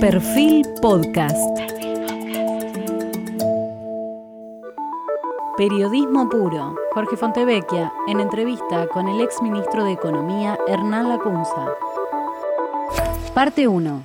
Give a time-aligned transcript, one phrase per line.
[0.00, 1.36] Perfil Podcast.
[5.56, 6.76] Periodismo puro.
[6.94, 11.66] Jorge Fontevecchia en entrevista con el ex ministro de Economía Hernán Lacunza.
[13.34, 14.04] Parte 1.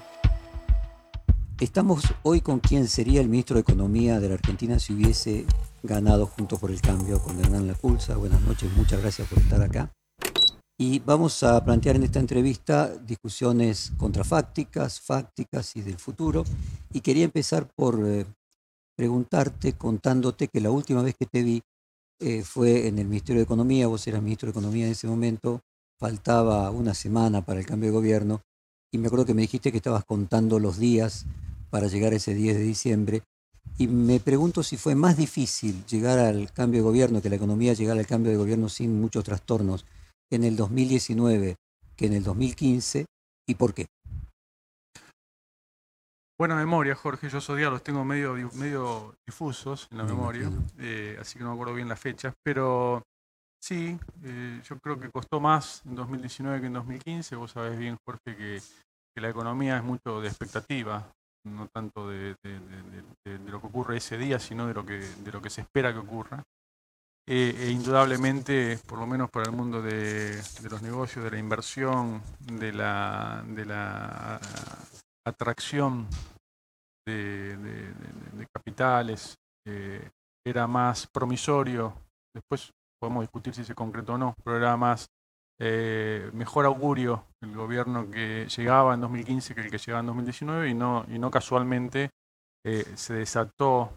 [1.59, 5.45] Estamos hoy con quien sería el ministro de Economía de la Argentina si hubiese
[5.83, 8.17] ganado junto por el cambio con Hernán Lacunza.
[8.17, 9.91] Buenas noches, muchas gracias por estar acá.
[10.77, 16.43] Y vamos a plantear en esta entrevista discusiones contrafácticas, fácticas y del futuro.
[16.91, 18.25] Y quería empezar por eh,
[18.95, 21.61] preguntarte, contándote que la última vez que te vi
[22.19, 25.61] eh, fue en el Ministerio de Economía, vos eras ministro de Economía en ese momento,
[25.99, 28.41] faltaba una semana para el cambio de gobierno,
[28.91, 31.25] y me acuerdo que me dijiste que estabas contando los días
[31.69, 33.23] para llegar ese 10 de diciembre,
[33.77, 37.73] y me pregunto si fue más difícil llegar al cambio de gobierno, que la economía
[37.73, 39.85] llegara al cambio de gobierno sin muchos trastornos,
[40.35, 41.55] en el 2019
[41.95, 43.05] que en el 2015
[43.47, 43.85] y por qué?
[46.39, 47.29] Buena memoria, Jorge.
[47.29, 51.51] Yo esos días los tengo medio, medio difusos en la memoria, eh, así que no
[51.51, 52.33] me acuerdo bien las fechas.
[52.43, 53.03] Pero
[53.63, 57.35] sí, eh, yo creo que costó más en 2019 que en 2015.
[57.35, 58.61] Vos sabés bien, Jorge, que,
[59.21, 61.07] la economía es mucho de expectativa,
[61.45, 62.35] no tanto de,
[63.45, 65.99] lo que ocurre ese día, sino de lo que, de lo que se espera que
[65.99, 66.43] ocurra.
[67.25, 72.21] Eh, e indudablemente, por lo menos para el mundo de, los negocios, de la inversión,
[72.39, 74.41] de la, de la
[75.25, 76.09] atracción
[77.07, 77.87] de,
[78.53, 79.35] capitales,
[79.65, 80.09] eh,
[80.45, 81.93] era más promisorio,
[82.35, 85.07] después podemos discutir si se concretó o no, pero era más
[85.61, 90.69] eh, mejor augurio el gobierno que llegaba en 2015 que el que llegaba en 2019
[90.69, 92.09] y no, y no casualmente
[92.65, 93.91] se desató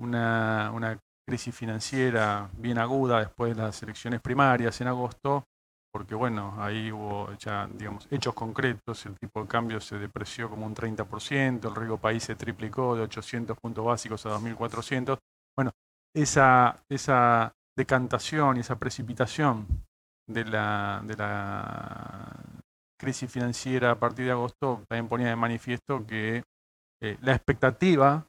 [0.00, 0.98] una, una
[1.32, 5.46] crisis financiera bien aguda después de las elecciones primarias en agosto,
[5.90, 10.66] porque bueno, ahí hubo ya, digamos, hechos concretos, el tipo de cambio se depreció como
[10.66, 15.16] un 30%, el riesgo país se triplicó de 800 puntos básicos a 2.400.
[15.56, 15.70] Bueno,
[16.14, 19.66] esa, esa decantación y esa precipitación
[20.28, 22.42] de la, de la
[23.00, 26.44] crisis financiera a partir de agosto también ponía de manifiesto que
[27.00, 28.26] eh, la expectativa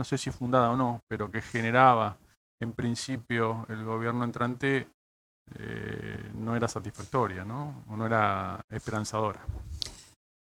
[0.00, 2.16] no sé si fundada o no, pero que generaba
[2.58, 4.88] en principio el gobierno entrante,
[5.58, 7.84] eh, no era satisfactoria, ¿no?
[7.86, 9.44] O no era esperanzadora.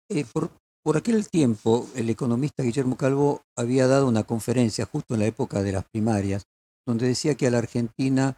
[0.09, 0.49] Eh, por,
[0.81, 5.61] por aquel tiempo, el economista Guillermo Calvo había dado una conferencia justo en la época
[5.61, 6.45] de las primarias,
[6.87, 8.37] donde decía que a la Argentina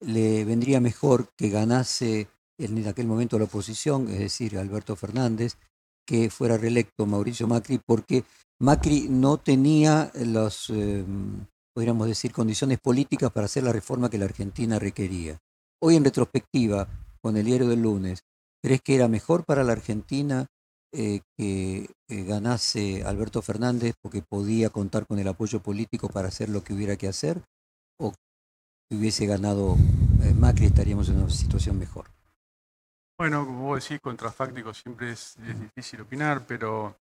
[0.00, 5.56] le vendría mejor que ganase en aquel momento la oposición, es decir, Alberto Fernández,
[6.06, 8.22] que fuera reelecto Mauricio Macri, porque
[8.62, 11.02] Macri no tenía las, eh,
[11.74, 15.38] podríamos decir, condiciones políticas para hacer la reforma que la Argentina requería.
[15.82, 16.86] Hoy en retrospectiva,
[17.22, 18.20] con el diario del lunes,
[18.62, 20.46] ¿crees que era mejor para la Argentina
[20.92, 26.50] eh, que eh, ganase Alberto Fernández porque podía contar con el apoyo político para hacer
[26.50, 27.42] lo que hubiera que hacer?
[27.98, 29.76] ¿O que hubiese ganado
[30.38, 32.10] Macri estaríamos en una situación mejor?
[33.18, 36.96] Bueno, como vos decís, contrafáctico siempre es difícil opinar, pero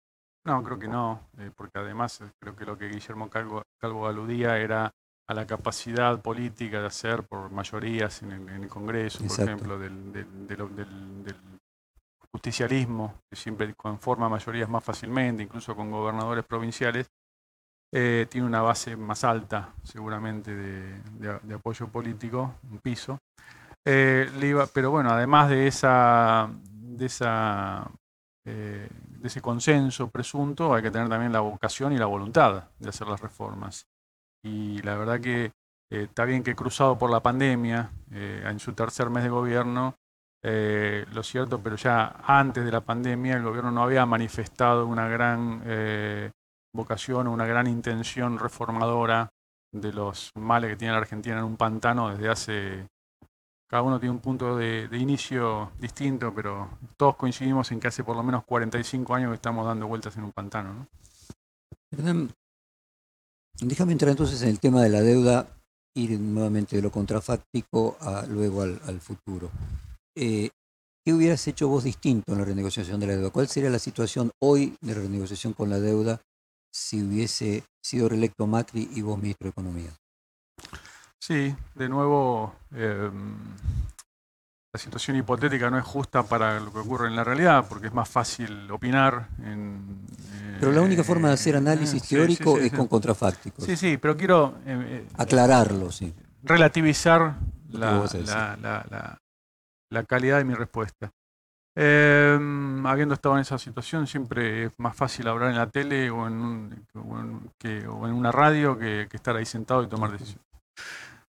[0.48, 3.64] no, creo que no, eh, porque además eh, creo que lo que Guillermo Calvo,
[4.08, 4.90] aludía era
[5.28, 10.26] a la capacidad política de hacer por mayorías en el, Congreso, por ejemplo, del,
[12.32, 17.12] justicialismo, que siempre conforma mayorías más fácilmente, incluso con gobernadores provinciales,
[17.94, 23.20] eh, tiene una base más alta seguramente de, apoyo político, un piso.
[23.84, 27.92] pero bueno, además de esa, de esa
[28.52, 33.08] de ese consenso presunto, hay que tener también la vocación y la voluntad de hacer
[33.08, 33.88] las reformas.
[34.44, 35.52] Y la verdad que
[35.90, 39.96] eh, está bien que cruzado por la pandemia, eh, en su tercer mes de gobierno,
[40.44, 45.08] eh, lo cierto, pero ya antes de la pandemia el gobierno no había manifestado una
[45.08, 45.64] gran
[46.74, 49.30] vocación o una gran intención reformadora
[49.74, 52.88] de los males que tiene la Argentina en un pantano desde hace
[53.68, 58.16] cada uno tiene un punto de, inicio distinto, pero todos coincidimos en que hace por
[58.16, 60.74] lo menos 45 años que estamos dando vueltas en un pantano.
[60.74, 60.88] ¿no?
[63.60, 65.48] déjame entrar entonces en el tema de la deuda,
[65.96, 69.50] ir nuevamente de lo contrafáctico a, luego al, futuro.
[70.16, 70.50] Eh,
[71.04, 73.30] ¿Qué hubieras hecho vos distinto en la renegociación de la deuda?
[73.32, 76.22] ¿Cuál sería la situación hoy de renegociación con la deuda
[76.72, 79.90] si hubiese sido reelecto Macri y vos ministro de Economía?
[81.20, 83.36] Sí, de nuevo, em,
[84.74, 87.94] la situación hipotética no es justa para lo que ocurre en la realidad, porque es
[87.94, 89.28] más fácil opinar.
[89.44, 90.06] En,
[90.60, 93.66] pero la única forma de hacer eh, análisis teórico es con contrafácticos.
[93.66, 94.56] Sí, sí, pero quiero...
[94.66, 96.14] Em, eh, Aclararlo, sí.
[96.44, 97.36] Relativizar
[97.72, 99.18] la,
[99.90, 101.12] la, calidad de mi respuesta.
[101.76, 106.86] Habiendo estado en esa situación, siempre es más fácil hablar en la tele o en,
[107.64, 110.48] una radio que, estar ahí sentado y tomar decisiones.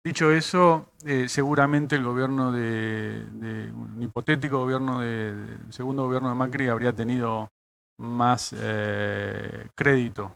[0.04, 3.24] Dicho eso, eh, seguramente el gobierno de,
[3.72, 7.50] un hipotético gobierno de, segundo gobierno de Macri habría tenido
[7.96, 10.30] más eh, crédito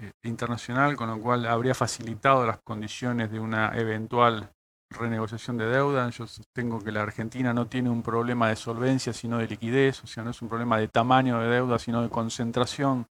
[0.00, 4.50] eh, internacional, con lo cual habría facilitado las condiciones de una eventual
[4.90, 6.10] renegociación de deuda.
[6.10, 10.08] Yo sostengo que la Argentina no tiene un problema de solvencia, sino de liquidez, o
[10.08, 13.06] sea, no es un problema de tamaño de deuda, sino de concentración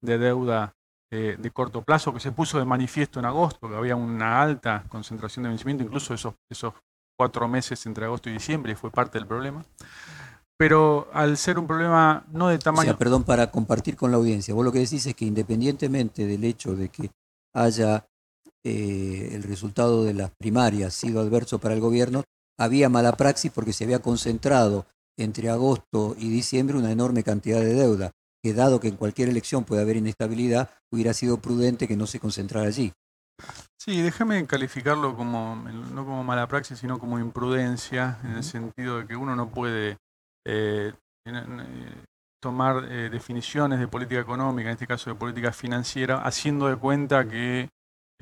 [0.00, 0.74] de deuda
[1.10, 5.42] de corto plazo, que se puso de manifiesto en agosto, que había una alta concentración
[5.42, 6.72] de vencimiento, incluso esos, esos
[7.18, 9.64] cuatro meses entre agosto y diciembre, fue parte del problema.
[10.56, 12.82] Pero al ser un problema no de tamaño...
[12.82, 16.26] O sea, perdón, para compartir con la audiencia, vos lo que decís es que independientemente
[16.26, 17.10] del hecho de que
[17.54, 18.06] haya
[18.62, 22.24] eh, el resultado de las primarias sido adverso para el gobierno,
[22.58, 24.86] había mala praxis porque se había concentrado
[25.18, 28.10] entre agosto y diciembre una enorme cantidad de deuda,
[28.42, 32.20] que dado que en cualquier elección puede haber inestabilidad, hubiera sido prudente que no se
[32.20, 32.92] concentrara allí.
[33.78, 39.06] Sí, déjame calificarlo como, no como mala praxis, sino como imprudencia, en el sentido de
[39.06, 39.96] que uno no puede
[40.46, 40.92] eh,
[41.26, 42.04] eh,
[42.42, 47.70] tomar definiciones de política económica, en este caso de política financiera, haciendo de cuenta que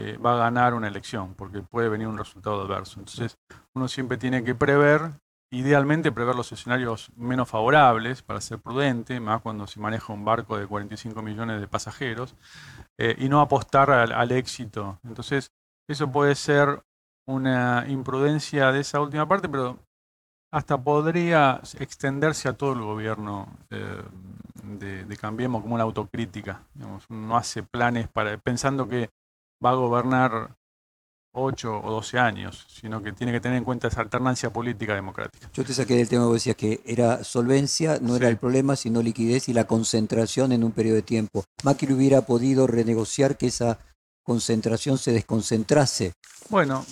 [0.01, 3.01] eh, va a ganar una elección, porque puede venir un resultado adverso.
[3.01, 3.37] Entonces,
[3.75, 5.11] uno siempre tiene que prever,
[5.51, 10.59] idealmente prever los escenarios menos favorables para ser prudente, más cuando se maneja un barco
[10.59, 12.35] de 45 millones de pasajeros,
[12.99, 14.99] eh, y no apostar al, éxito.
[15.05, 15.53] Entonces,
[15.89, 16.83] eso puede ser
[17.27, 19.79] una imprudencia de esa última parte, pero
[20.53, 24.03] hasta podría extenderse a todo el gobierno eh,
[24.63, 26.63] de, Cambiemos como una autocrítica.
[26.75, 29.11] Digamos, no hace planes para pensando que
[29.65, 30.58] va a gobernar
[31.39, 35.51] 8 o 12 años, sino que tiene que tener en cuenta esa alternancia política democrática.
[35.53, 39.03] Yo te saqué del tema que decías que era solvencia, no era el problema, sino
[39.03, 41.45] liquidez y la concentración en un periodo de tiempo.
[41.63, 43.79] Macri hubiera podido renegociar que esa
[44.23, 46.13] concentración se desconcentrase.
[46.51, 46.85] Bueno,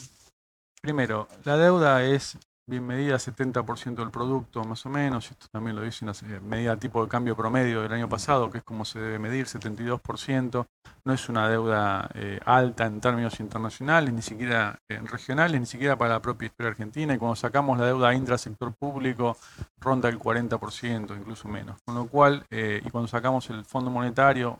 [0.81, 5.83] primero, la deuda es bien medida, 70% del producto más o menos, esto también lo
[5.83, 9.21] dice una medida tipo de cambio promedio del año pasado, que es como se debe
[9.21, 10.67] medir, 72%,
[11.05, 15.97] no es una deuda eh, alta en términos internacionales, ni siquiera eh, regionales, ni siquiera
[15.97, 19.37] para la propia historia argentina, y cuando sacamos la deuda intrasector público
[19.79, 24.59] ronda el 40%, incluso menos, con lo cual, eh, y cuando sacamos el Fondo Monetario,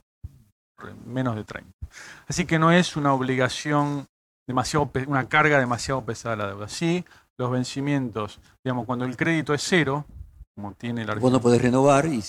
[1.07, 1.73] menos de 30.
[2.29, 4.07] Así que no es una obligación
[4.47, 6.69] demasiado, una carga demasiado pesada la deuda.
[6.69, 7.05] Sí,
[7.39, 10.05] los vencimientos, digamos, cuando el crédito es cero,
[10.55, 11.21] como tiene la Argentina.
[11.21, 12.23] Vos no podés renovar y...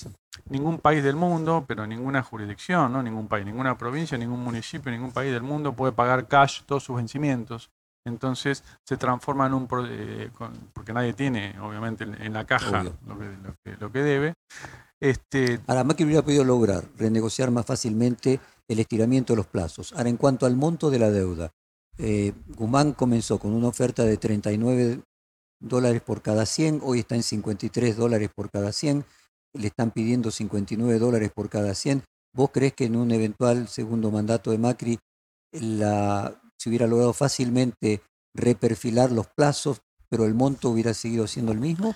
[0.49, 3.01] Ningún país del mundo, pero ninguna jurisdicción, ¿no?
[3.01, 6.95] ningún país, ninguna provincia, ningún municipio, ningún país del mundo puede pagar cash todos sus
[6.95, 7.69] vencimientos.
[8.05, 9.67] Entonces se transforma en un...
[9.89, 10.29] Eh,
[10.73, 14.33] porque nadie tiene, obviamente, en la caja lo que, debe.
[15.01, 19.93] Este, Ahora, Macri hubiera podido lograr renegociar más fácilmente el estiramiento de los plazos.
[19.93, 21.51] Ahora, en cuanto al monto de la deuda,
[21.97, 25.01] eh, Guzmán comenzó con una oferta de 39
[25.59, 29.05] dólares por cada 100, hoy está en 53 dólares por cada 100,
[29.53, 32.03] le están pidiendo 59 dólares por cada 100.
[32.33, 34.99] ¿Vos crees que en un eventual segundo mandato de Macri
[35.51, 38.01] se hubiera logrado fácilmente
[38.35, 41.95] reperfilar los plazos, pero el monto hubiera seguido siendo el mismo?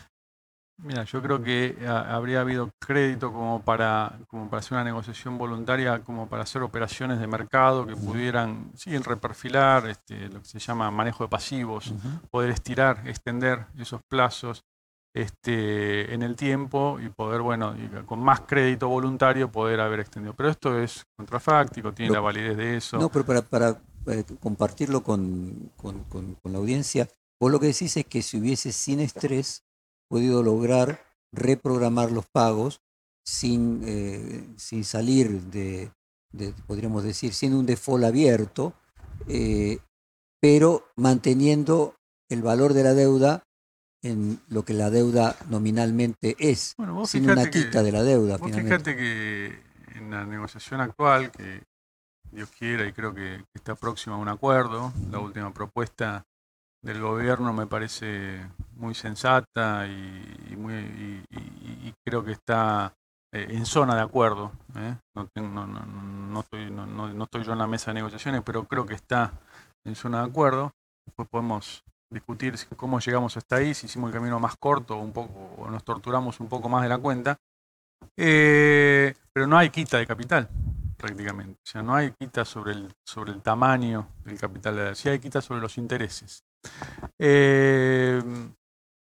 [0.83, 5.37] Mira, yo creo que eh, habría habido crédito como para, como para hacer una negociación
[5.37, 10.59] voluntaria, como para hacer operaciones de mercado que pudieran, sí, reperfilar, este, lo que se
[10.59, 11.93] llama manejo de pasivos,
[12.31, 14.63] poder estirar, extender esos plazos
[15.13, 17.75] este, en el tiempo y poder, bueno,
[18.07, 20.33] con más crédito voluntario poder haber extendido.
[20.33, 22.97] Pero esto es contrafáctico, tiene la validez de eso.
[22.97, 27.07] No, pero para, para eh, compartirlo con, con, con la audiencia,
[27.39, 29.63] vos lo que decís es que si hubiese sin estrés,
[30.11, 32.81] podido lograr reprogramar los pagos
[33.25, 35.89] sin, eh, sin salir de,
[36.67, 38.73] podríamos decir, sin un default abierto,
[39.29, 39.79] eh,
[40.41, 41.95] pero manteniendo
[42.29, 43.43] el valor de la deuda
[44.03, 46.75] en lo que la deuda nominalmente es,
[47.05, 48.37] sin una quita de la deuda.
[48.37, 49.59] Vos fíjate que
[49.95, 51.63] en la negociación actual, que
[52.31, 56.25] Dios quiera y creo que está próxima a un acuerdo, la última propuesta
[56.81, 58.45] del gobierno me parece
[58.75, 61.23] muy sensata y, muy,
[62.03, 62.93] creo que está
[63.33, 64.51] eh, en zona de acuerdo.
[64.75, 64.95] ¿eh?
[65.15, 65.29] No,
[65.67, 69.31] no, estoy, no, estoy yo en la mesa de negociaciones, pero creo que está
[69.85, 70.71] en zona de acuerdo.
[71.05, 75.55] Después podemos discutir cómo llegamos hasta ahí, si hicimos el camino más corto un poco,
[75.57, 77.37] o nos torturamos un poco más de la cuenta.
[78.17, 80.49] Eh, pero no hay quita de capital
[80.97, 81.59] prácticamente.
[81.63, 85.41] O sea, no hay quita sobre el, sobre el tamaño del capital, sí hay quita
[85.41, 86.43] sobre los intereses.
[87.19, 88.21] Eh,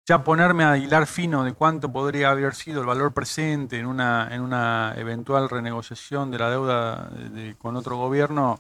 [0.08, 4.28] ya ponerme a hilar fino de cuánto podría haber sido el valor presente en una,
[4.32, 7.10] en una eventual renegociación de la deuda
[7.58, 8.58] con otro gobierno,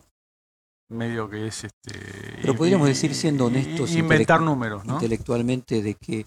[0.88, 1.98] medio que es este.
[2.40, 4.94] Pero podríamos decir, siendo honestos, inventar números, ¿no?
[4.94, 6.26] intelectualmente, de que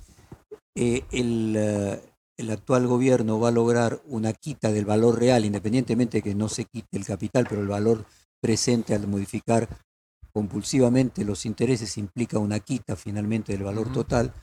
[0.75, 2.01] eh, el, eh,
[2.38, 6.50] el, actual gobierno va a lograr una quita del valor real, independientemente de que no
[6.50, 8.05] se quite el capital, pero el valor
[8.41, 9.67] presente al modificar
[10.35, 14.33] compulsivamente los intereses implica una quita finalmente del valor total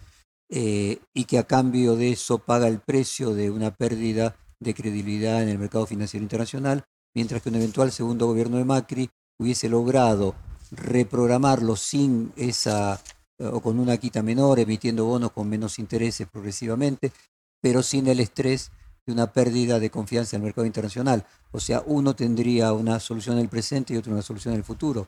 [0.48, 5.42] eh, y que a cambio de eso paga el precio de una pérdida de credibilidad
[5.42, 10.34] en el mercado financiero internacional, mientras que un eventual segundo gobierno de Macri hubiese logrado
[10.70, 12.98] reprogramarlo sin esa
[13.38, 17.12] o con una quita menor, emitiendo bonos con menos intereses progresivamente,
[17.60, 18.72] pero sin el estrés
[19.04, 21.26] de una pérdida de confianza en el mercado internacional.
[21.50, 24.64] O sea, uno tendría una solución en el presente y otro una solución en el
[24.64, 25.06] futuro.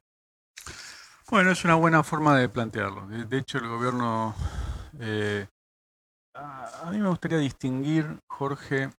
[1.31, 3.07] Bueno, es una buena forma de plantearlo.
[3.07, 4.35] De, hecho, el gobierno...
[5.00, 5.47] Eh,
[6.35, 8.90] a, mí me gustaría distinguir, Jorge,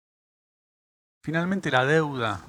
[1.22, 2.40] finalmente la deuda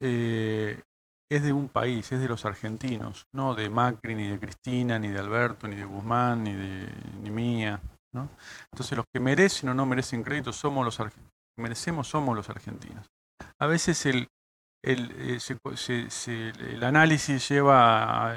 [0.00, 0.82] eh,
[1.30, 5.08] es de un país, es de los argentinos, no de Macri, ni de Cristina, ni
[5.08, 6.88] de Alberto, ni de Guzmán, ni de
[7.22, 7.80] ni mía.
[8.12, 8.28] ¿no?
[8.72, 11.32] Entonces los que merecen o no merecen crédito somos los argentinos.
[11.56, 13.06] Merecemos somos los argentinos.
[13.60, 14.28] A veces el,
[14.82, 18.34] el, eh, el análisis lleva,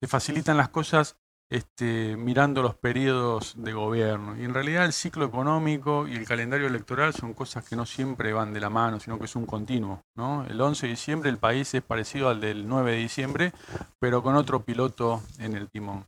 [0.00, 1.16] se facilitan las cosas
[1.48, 4.36] este, mirando los periodos de gobierno.
[4.36, 8.32] Y en realidad el ciclo económico y el calendario electoral son cosas que no siempre
[8.32, 10.02] van de la mano, sino que es un continuo.
[10.16, 10.44] ¿no?
[10.46, 13.52] El 11 de diciembre el país es parecido al del 9 de diciembre,
[14.00, 16.06] pero con otro piloto en el timón.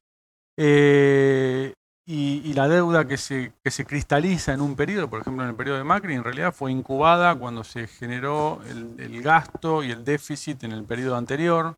[0.57, 1.73] Eh,
[2.11, 5.55] y, la deuda que se, que se cristaliza en un periodo, por ejemplo en el
[5.55, 10.65] periodo de Macri, en realidad fue incubada cuando se generó el, gasto y el déficit
[10.65, 11.77] en el periodo anterior,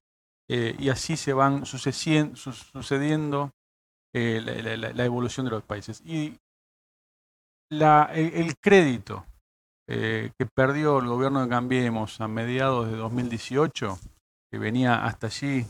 [0.49, 3.51] eh, y así se van sucediendo
[4.15, 4.41] eh,
[4.95, 6.01] la, evolución de los países.
[6.05, 6.39] Y
[7.73, 9.27] el, crédito
[9.89, 13.99] eh, que perdió el gobierno de Cambiemos a mediados de 2018,
[14.49, 15.67] que venía hasta allí,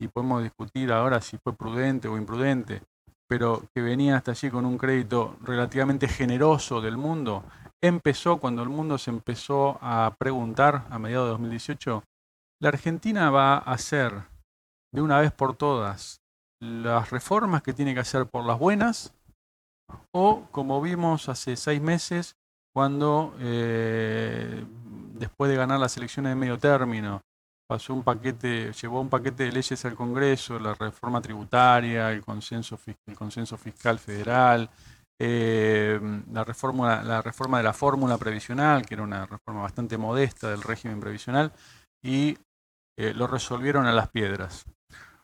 [0.00, 2.80] y podemos discutir ahora si fue prudente o imprudente,
[3.28, 7.44] pero que venía hasta allí con un crédito relativamente generoso del mundo,
[7.82, 12.02] empezó cuando el mundo se empezó a preguntar a mediados de 2018,
[12.60, 14.12] ¿la Argentina va a hacer
[14.92, 16.20] de una vez por todas
[16.60, 19.14] las reformas que tiene que hacer por las buenas?
[20.12, 22.34] O como vimos hace seis meses,
[22.74, 24.64] cuando eh,
[25.14, 27.20] después de ganar las elecciones de medio término,
[27.68, 32.78] pasó un paquete, llevó un paquete de leyes al Congreso, la reforma tributaria, el consenso,
[33.06, 34.70] el consenso fiscal federal,
[35.20, 36.00] eh,
[36.32, 40.62] la, reforma, la reforma de la fórmula previsional, que era una reforma bastante modesta del
[40.62, 41.52] régimen previsional,
[42.02, 42.38] y
[42.96, 44.64] eh, lo resolvieron a las piedras.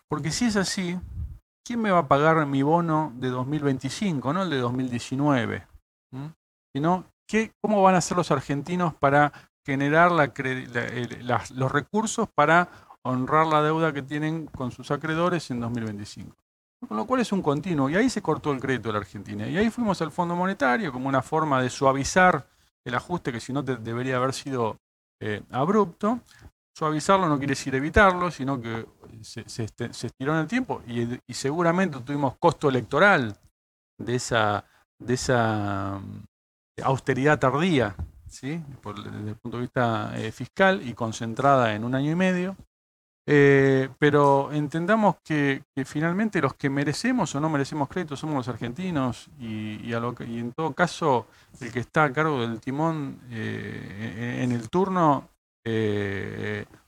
[0.06, 0.98] Porque si es así,
[1.64, 5.66] ¿quién me va a pagar mi bono de 2025, no el de 2019?
[6.12, 6.26] ¿Mm?
[6.76, 9.32] Sino, ¿qué, ¿cómo van a hacer los argentinos para
[9.64, 12.68] generar los recursos para
[13.02, 16.34] honrar la deuda que tienen con sus acreedores en 2025.
[16.86, 17.88] Con lo cual es un continuo.
[17.88, 19.46] Y ahí se cortó el crédito de la Argentina.
[19.46, 22.46] Y ahí fuimos al Fondo Monetario como una forma de suavizar
[22.84, 24.78] el ajuste que si no debería haber sido
[25.20, 26.20] eh, abrupto.
[26.76, 28.86] Suavizarlo no quiere decir evitarlo, sino que
[29.22, 33.36] se, este, estiró en el tiempo y, seguramente tuvimos costo electoral
[33.96, 34.64] de esa,
[34.98, 37.94] de esa mm, austeridad tardía
[38.34, 38.60] ¿sí?
[39.04, 42.56] desde el punto de vista eh, fiscal y concentrada en un año y medio.
[43.26, 49.30] Eh, pero entendamos que, finalmente los que merecemos o no merecemos crédito somos los argentinos
[49.40, 51.26] y, en todo caso
[51.58, 55.30] el que está a cargo del timón eh, en el turno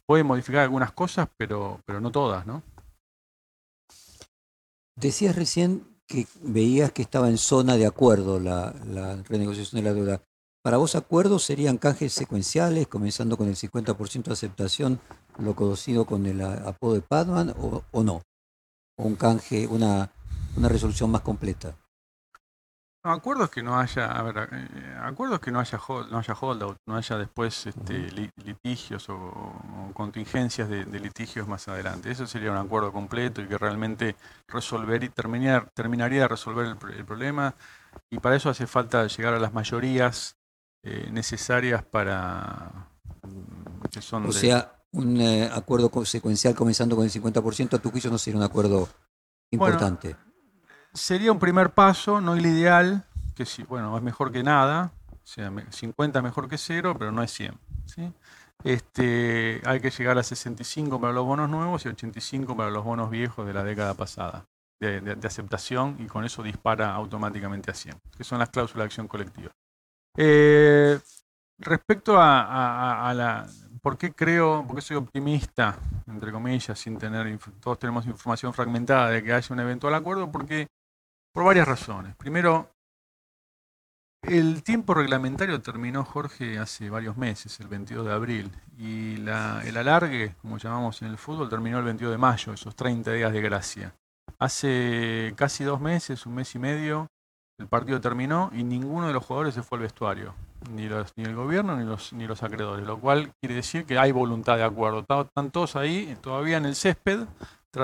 [0.05, 2.63] puede modificar algunas cosas, pero, pero no todas, ¿no?
[4.95, 8.73] Decías recién que veías que estaba en zona de acuerdo la
[9.27, 10.21] renegociación de la deuda.
[10.67, 15.01] Para vos, acuerdos serían canjes secuenciales, comenzando con el 50% de aceptación,
[15.39, 18.23] lo conocido con el apodo de Padman, o, no?
[18.99, 20.11] ¿O un canje, una,
[20.57, 21.77] una resolución más completa?
[23.05, 26.35] No, acuerdos que no haya, a ver, eh, acuerdos que no haya hold, no haya
[26.35, 28.11] holdout, no haya después este,
[28.45, 32.11] litigios o, contingencias de, litigios más adelante.
[32.11, 34.17] Eso sería un acuerdo completo y que realmente
[34.49, 37.55] resolver y terminar, terminaría de resolver el problema.
[38.11, 40.37] Y para eso hace falta llegar a las mayorías
[40.89, 42.87] eh, necesarias para...
[43.23, 47.91] Mm, que son o sea, un eh, acuerdo secuencial comenzando con el 50%, a tu
[47.91, 48.89] juicio no sería un acuerdo
[49.51, 50.15] importante.
[50.95, 55.27] sería un primer paso, no el ideal, que sí, bueno, es mejor que nada, o
[55.27, 57.59] sea, 50 es mejor que cero, pero no es 100.
[57.87, 58.13] ¿sí?
[58.63, 63.11] Este, hay que llegar a 65 para los bonos nuevos y 85 para los bonos
[63.11, 64.47] viejos de la década pasada.
[64.79, 69.09] de, aceptación y con eso dispara automáticamente a 100, que son las cláusulas de acción
[69.09, 69.51] colectiva.
[70.17, 70.99] Eh,
[71.59, 73.47] respecto a, la...
[73.83, 77.39] ¿Por qué creo, por qué soy optimista, entre comillas, sin tener...
[77.61, 80.31] Todos tenemos información fragmentada de que haya un eventual acuerdo?
[80.31, 80.67] Porque,
[81.33, 82.17] por varias razones.
[82.17, 82.71] Primero,
[84.23, 90.35] el tiempo reglamentario terminó, Jorge, hace varios meses, el 22 de abril, y el alargue,
[90.43, 93.95] como llamamos en el fútbol, terminó el 22 de mayo, esos 30 días de gracia.
[94.41, 97.07] Hace casi dos meses, un mes y medio,
[97.59, 100.35] el partido terminó y ninguno de los jugadores se fue al vestuario,
[100.71, 104.57] ni, el gobierno ni los, ni los acreedores, lo cual quiere decir que hay voluntad
[104.57, 105.01] de acuerdo.
[105.01, 107.21] Están todos ahí, todavía en el césped,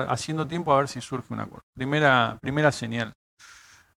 [0.07, 1.65] haciendo tiempo a ver si surge un acuerdo.
[1.75, 3.13] Primera, primera señal.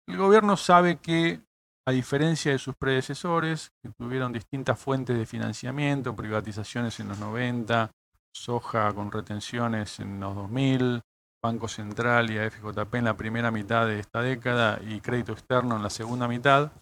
[0.07, 1.41] El gobierno sabe que
[1.89, 7.91] a diferencia de sus predecesores, que tuvieron distintas fuentes de financiamiento, privatizaciones en los 90,
[8.35, 11.03] soja con retenciones en los 2000,
[11.47, 15.83] Banco Central y AFJP en la primera mitad de esta década y crédito externo en
[15.83, 16.73] la segunda mitad,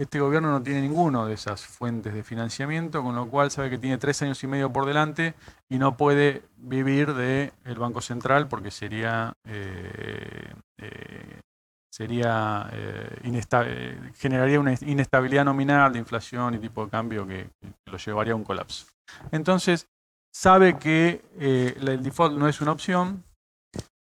[0.00, 3.76] este gobierno no tiene ninguno de esas fuentes de financiamiento, con lo cual sabe que
[3.76, 5.34] tiene tres años y medio por delante
[5.68, 11.40] y no puede vivir del Banco Central porque sería eh, eh,
[11.92, 17.50] sería eh, generaría una inestabilidad nominal de inflación y tipo de cambio que,
[17.84, 18.86] lo llevaría a un colapso.
[19.32, 19.86] Entonces,
[20.32, 23.22] sabe que el default no es una opción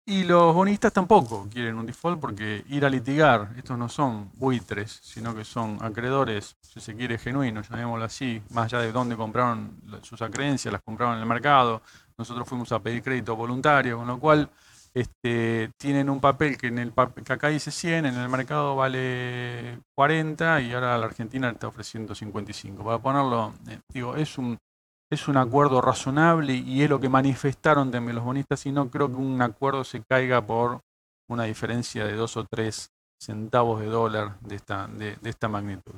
[0.09, 4.99] y los bonistas tampoco quieren un default porque ir a litigar, estos no son buitres,
[5.03, 9.79] sino que son acreedores, si se quiere, genuinos, llamémoslo así, más allá de dónde compraron
[10.01, 11.83] sus acreencias, las compraron en el mercado,
[12.17, 14.49] nosotros fuimos a pedir crédito voluntario, con lo cual
[14.95, 16.91] este, tienen un papel que, en el
[17.23, 22.15] que acá dice 100, en el mercado vale 40 y ahora la Argentina está ofreciendo
[22.15, 22.83] 55.
[22.83, 24.57] Para ponerlo, eh, digo, es un,
[25.11, 29.07] es un acuerdo razonable y es lo que manifestaron también los bonistas y no creo
[29.07, 30.81] que un acuerdo se caiga por
[31.29, 32.89] una diferencia de 2 o 3
[33.21, 35.95] centavos de dólar de esta, de esta magnitud.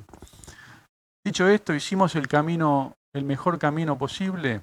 [1.24, 4.60] Dicho esto, hicimos el camino, el mejor camino posible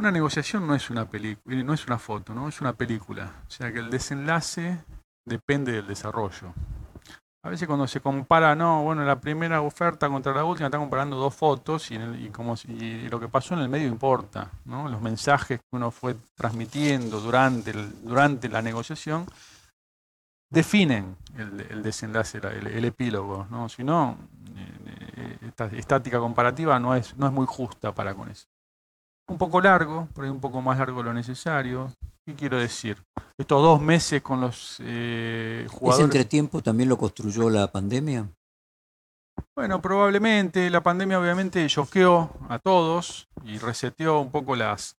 [0.00, 2.48] una negociación no es una película, no es una foto, ¿no?
[2.48, 3.42] Es una película.
[3.46, 4.82] O sea que el desenlace
[5.26, 6.54] depende del desarrollo.
[7.42, 11.16] A veces cuando se compara, no, bueno, la primera oferta contra la última, está comparando
[11.16, 12.54] dos fotos y, como
[13.10, 14.88] lo que pasó en el medio importa, ¿no?
[14.88, 19.24] Los mensajes que uno fue transmitiendo durante, durante la negociación
[20.50, 23.70] definen el, desenlace, el, epílogo, ¿no?
[23.70, 24.18] Si no,
[24.56, 28.48] eh, esta estática comparativa no es, no es muy justa para con eso
[29.30, 31.92] un poco largo, por ahí un poco más largo de lo necesario.
[32.26, 33.02] ¿Qué quiero decir?
[33.38, 35.98] Estos dos meses con los eh, jugadores...
[35.98, 38.30] ¿Ese entretiempo también lo construyó la pandemia?
[39.56, 40.68] Bueno, probablemente.
[40.70, 44.96] La pandemia obviamente choqueó a todos y reseteó un poco las,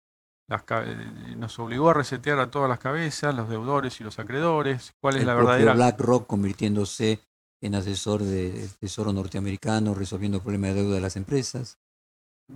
[0.48, 0.62] las...
[0.70, 4.94] Eh, nos obligó a resetear a todas las cabezas, los deudores y los acreedores.
[5.00, 5.74] ¿Cuál es la verdadera...
[5.74, 7.20] BlackRock convirtiéndose
[7.62, 11.78] en asesor del Tesoro norteamericano, resolviendo problemas de deuda de las empresas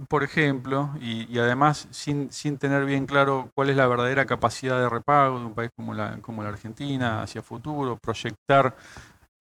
[0.09, 4.88] por ejemplo, y, además sin, sin, tener bien claro cuál es la verdadera capacidad de
[4.88, 8.76] repago de un país como la, como la Argentina hacia futuro, proyectar.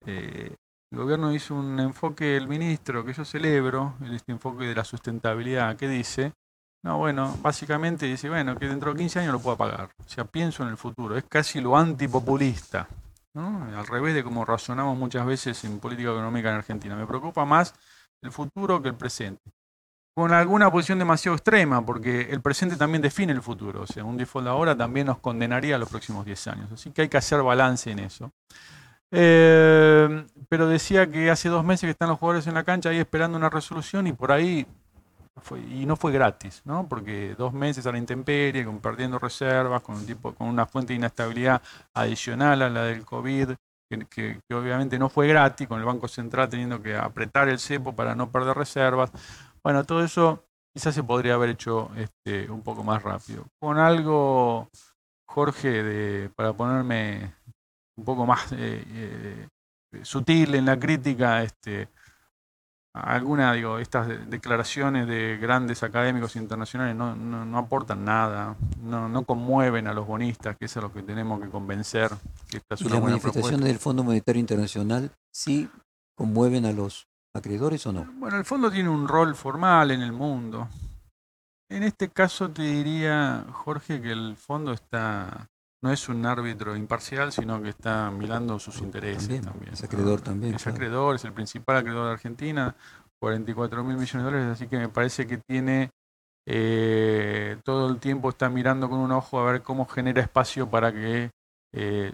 [0.06, 0.56] Eh,
[0.92, 5.76] el gobierno hizo un enfoque, el ministro, que yo celebro, este enfoque de la sustentabilidad,
[5.76, 6.34] que dice,
[6.84, 9.90] no, bueno, básicamente dice, bueno, que dentro de 15 años lo pueda pagar.
[10.06, 11.18] O sea, pienso en el futuro.
[11.18, 12.88] Es casi lo antipopulista,
[13.34, 13.64] ¿no?
[13.76, 16.96] al revés de como razonamos muchas veces en política económica en Argentina.
[16.96, 17.74] Me preocupa más
[18.22, 19.52] el futuro que el presente
[20.16, 23.82] con alguna posición demasiado extrema, porque el presente también define el futuro.
[23.82, 26.72] O sea, un default ahora también nos condenaría a los próximos 10 años.
[26.72, 28.32] Así que hay que hacer balance en eso.
[29.16, 32.98] Eh, pero decía que hace dos meses que están los jugadores en la cancha ahí
[32.98, 34.66] esperando una resolución y por ahí,
[35.70, 36.88] y no fue gratis, ¿no?
[36.88, 40.98] porque dos meses a la intemperie, compartiendo reservas, con, un tipo, con una fuente de
[40.98, 41.62] inestabilidad
[41.94, 43.50] adicional a la del COVID,
[44.10, 48.16] que obviamente no fue gratis, con el Banco Central teniendo que apretar el cepo para
[48.16, 49.12] no perder reservas.
[49.64, 53.46] Bueno, todo eso quizás se podría haber hecho este, un poco más rápido.
[53.60, 54.70] Con algo,
[55.26, 57.36] Jorge, de, para ponerme
[57.98, 59.48] un poco más eh, eh,
[60.02, 61.88] sutil en la crítica, este,
[62.94, 69.88] alguna, digo, estas declaraciones de grandes académicos internacionales no, no, aportan nada, no, no, conmueven
[69.88, 72.12] a los bonistas, que es a lo que tenemos que convencer.
[72.50, 75.70] Que esta es ¿Y las manifestaciones del Fondo Monetario Internacional sí
[76.16, 78.06] conmueven a los acreedores o no?
[78.16, 80.68] Bueno, el fondo tiene un rol formal en el mundo.
[81.70, 85.48] En este caso te diría, Jorge, que el fondo está
[85.84, 89.74] no es un árbitro imparcial, sino que está mirando sus intereses también.
[89.74, 90.56] es acreedor también.
[90.56, 92.74] Es acreedor, es el principal acreedor de Argentina,
[93.20, 95.92] 44 mil millones de dólares, así que me parece que tiene
[96.46, 100.94] eh, todo el tiempo está mirando con un ojo a ver cómo genera espacio para
[100.94, 101.32] que
[101.76, 102.14] eh,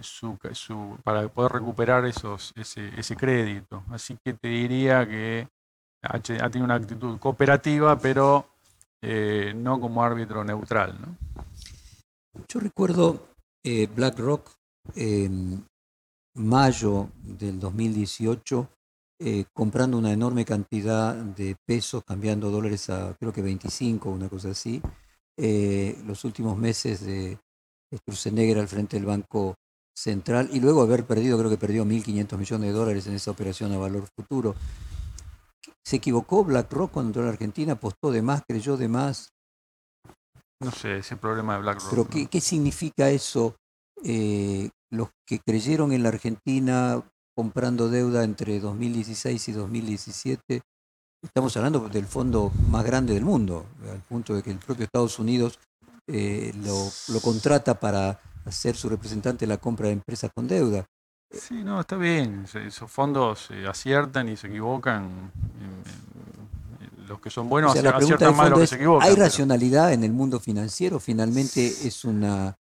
[1.04, 3.84] para poder recuperar esos, ese, crédito.
[3.90, 5.46] Así que te diría que
[6.02, 8.46] ha, tenido una actitud cooperativa, pero
[9.02, 10.96] eh, no como árbitro neutral.
[12.48, 13.28] Yo recuerdo
[13.62, 14.50] eh, BlackRock
[14.94, 15.66] en
[16.36, 18.68] mayo del 2018
[19.52, 24.80] comprando una enorme cantidad de pesos, cambiando dólares a creo que 25, una cosa así.
[25.36, 27.38] los últimos meses de
[27.96, 29.54] Sturzenegger al frente del Banco
[29.96, 33.72] Central y luego haber perdido, creo que perdió 1.500 millones de dólares en esa operación
[33.72, 34.54] a valor futuro.
[35.84, 37.74] ¿Se equivocó BlackRock cuando la Argentina?
[37.74, 38.42] ¿Apostó de más?
[38.46, 39.30] ¿Creyó de más?
[40.62, 41.90] No sé, ese problema de BlackRock.
[41.90, 43.56] ¿Pero qué, significa eso?
[44.04, 47.02] Eh, los que creyeron en la Argentina
[47.34, 50.60] comprando deuda entre 2016 y 2017,
[51.22, 55.18] estamos hablando del fondo más grande del mundo, al punto de que el propio Estados
[55.18, 55.58] Unidos
[56.12, 60.84] eh, lo, contrata para hacer su representante en la compra de empresas con deuda.
[61.30, 62.46] Sí, no, está bien.
[62.66, 65.30] Esos fondos aciertan y se equivocan.
[67.06, 69.08] Los que son buenos aciertan más de lo que se equivocan.
[69.08, 70.98] ¿Hay racionalidad en el mundo financiero?
[70.98, 72.56] Finalmente es una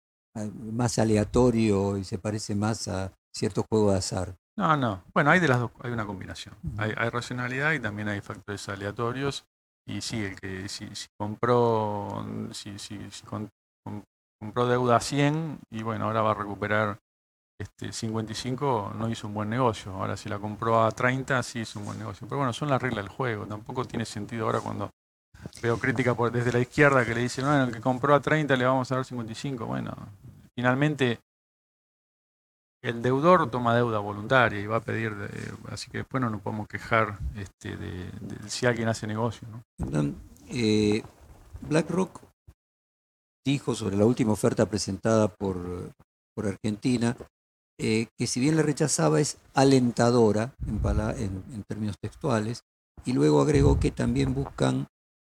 [0.73, 4.37] más aleatorio y se parece más a cierto juego de azar.
[4.57, 5.03] No, no.
[5.13, 6.55] Bueno, hay de las dos, hay una combinación.
[6.79, 9.45] Hay, racionalidad y también hay factores aleatorios.
[9.87, 12.99] Y sí, el que si, compró, si, si,
[14.41, 16.99] compró deuda a 100 y bueno, ahora va a recuperar
[17.59, 19.93] este 55, no hizo un buen negocio.
[19.93, 22.27] Ahora si la compró a 30, sí hizo un buen negocio.
[22.27, 23.47] Pero bueno, son las reglas del juego.
[23.47, 24.91] Tampoco tiene sentido ahora cuando
[25.63, 28.57] veo crítica por, desde la izquierda que le dicen, bueno, el que compró a 30
[28.57, 29.67] le vamos a dar 55.
[29.67, 29.95] Bueno,
[30.55, 31.21] finalmente
[32.83, 35.13] el deudor toma deuda voluntaria y va a pedir,
[35.71, 38.11] así que después no nos podemos quejar este, de,
[38.49, 39.49] si alguien hace negocio.
[39.49, 40.15] ¿no?
[40.49, 41.03] Eh,
[41.63, 42.21] BlackRock
[43.45, 45.93] dijo sobre la última oferta presentada por,
[46.35, 47.17] por Argentina
[47.79, 52.63] eh, que si bien la rechazaba es alentadora en, en términos textuales
[53.05, 54.87] y luego agregó que también buscan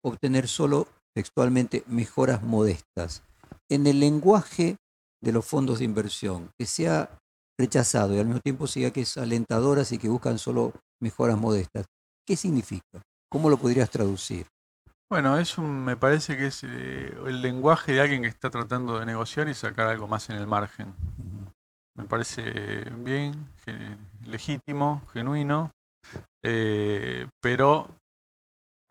[0.05, 3.23] obtener solo textualmente mejoras modestas.
[3.71, 4.77] En el lenguaje
[5.23, 7.19] de los fondos de inversión, que sea
[7.59, 11.87] rechazado y al mismo tiempo siga que es alentadoras y que buscan solo mejoras modestas.
[12.27, 13.03] ¿Qué significa?
[13.31, 14.47] ¿Cómo lo podrías traducir?
[15.09, 19.07] Bueno, es me parece que es eh, el lenguaje de alguien que está tratando de
[19.07, 20.95] negociar y sacar algo más en el margen.
[21.95, 22.43] Me parece
[22.99, 23.49] bien,
[24.27, 25.71] legítimo, genuino,
[26.43, 27.89] eh, pero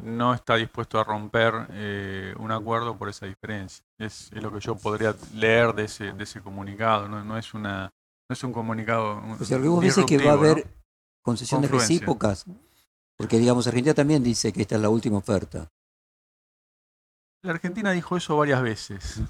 [0.04, 3.84] no está dispuesto a romper eh, un acuerdo por esa diferencia.
[4.00, 7.92] Es, lo que yo podría leer de ese, de ese comunicado, no, no es una
[8.30, 9.22] no es un comunicado.
[9.40, 10.68] O sea, vos dices que va a haber
[11.22, 12.46] concesiones recíprocas.
[13.18, 15.70] Porque, digamos, Argentina también dice que esta es la última oferta.
[17.44, 19.22] La Argentina dijo eso varias veces.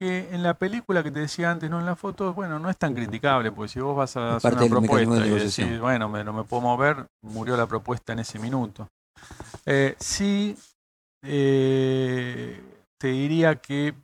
[0.00, 2.76] Que en la película que te decía antes, no en la foto, bueno, no es
[2.76, 6.32] tan criticable, porque si vos vas a hacer una propuesta y decís, bueno, me, no
[6.32, 8.88] me puedo mover, murió la propuesta en ese minuto.
[9.66, 10.56] Eh, sí,
[11.22, 12.62] eh,
[12.96, 13.94] te diría que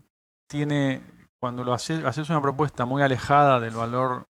[0.48, 1.00] tiene
[1.44, 4.24] cuando lo haces, haces una propuesta muy alejada del valor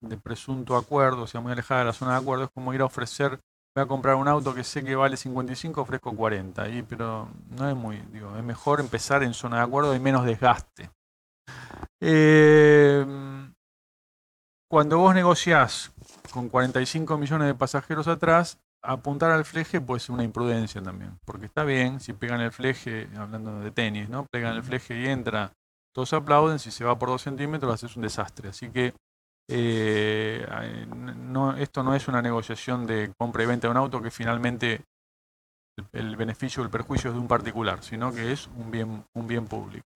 [0.00, 2.80] de presunto acuerdo, o sea, muy alejada de la zona de acuerdo, es como ir
[2.80, 3.38] a ofrecer,
[3.76, 7.68] voy a comprar un auto que sé que vale 55, ofrezco 40, y, pero no
[7.68, 10.88] es muy, digo, es mejor empezar en zona de acuerdo y menos desgaste.
[12.00, 13.04] Eh,
[14.66, 15.92] cuando vos negociás
[16.32, 21.44] con 45 millones de pasajeros atrás, apuntar al fleje puede ser una imprudencia también, porque
[21.44, 24.24] está bien, si pegan el fleje, hablando de tenis, ¿no?
[24.32, 25.52] Pegan el fleje y entra
[25.94, 28.48] todos aplauden, si se va por dos centímetros haces un desastre.
[28.48, 28.92] Así que
[29.48, 30.44] eh,
[31.58, 34.82] esto no es una negociación de compra y venta de un auto que finalmente
[35.92, 39.26] el, beneficio o el perjuicio es de un particular, sino que es un bien, un
[39.26, 39.86] bien público.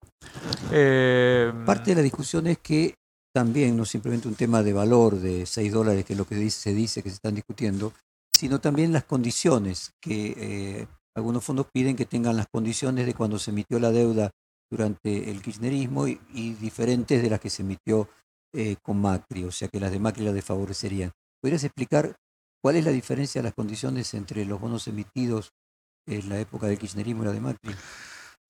[0.71, 2.95] Eh, Parte de la discusión es que
[3.35, 6.75] también no simplemente un tema de valor de 6 dólares, que es lo que se
[6.75, 7.93] dice que se están discutiendo,
[8.33, 13.39] sino también las condiciones que eh, algunos fondos piden que tengan las condiciones de cuando
[13.39, 14.31] se emitió la deuda
[14.71, 16.19] durante el kirchnerismo y,
[16.61, 18.09] diferentes de las que se emitió
[18.53, 21.13] eh, con Macri, o sea que las de Macri las desfavorecerían.
[21.41, 22.17] ¿Podrías explicar
[22.63, 25.53] cuál es la diferencia de las condiciones entre los bonos emitidos
[26.07, 27.75] en la época del kirchnerismo y la de Macri?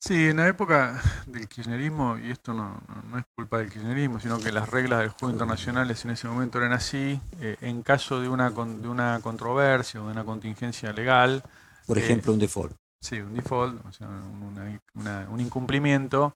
[0.00, 2.80] Sí, en la época del kirchnerismo, y esto no,
[3.18, 6.72] es culpa del kirchnerismo, sino que las reglas del juego internacionales en ese momento eran
[6.72, 11.42] así, eh, en caso de una, de una controversia o de una contingencia legal.
[11.84, 12.76] Por eh, ejemplo, un default.
[13.00, 16.34] Sí, un default, o sea, un incumplimiento.